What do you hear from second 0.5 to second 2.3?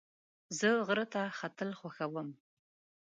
زه له غره ختل خوښوم.